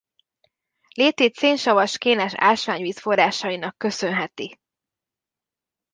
Létét 0.95 1.35
szénsavas-kénes 1.35 2.33
ásványvízforrásainak 2.35 3.77
köszönheti. 3.77 4.59